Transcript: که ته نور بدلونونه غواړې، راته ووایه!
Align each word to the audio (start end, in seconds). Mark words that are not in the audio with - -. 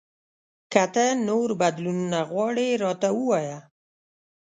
که 0.71 0.83
ته 0.93 1.05
نور 1.27 1.49
بدلونونه 1.61 2.19
غواړې، 2.31 2.67
راته 2.83 3.09
ووایه! 3.17 3.59